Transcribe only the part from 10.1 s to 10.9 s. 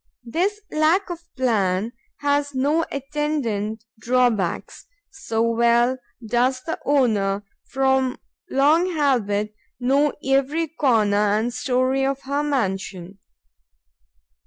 every